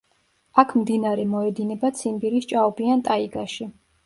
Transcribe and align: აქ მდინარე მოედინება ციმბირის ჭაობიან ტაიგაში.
აქ 0.61 0.71
მდინარე 0.83 1.25
მოედინება 1.33 1.93
ციმბირის 2.01 2.49
ჭაობიან 2.55 3.05
ტაიგაში. 3.13 3.71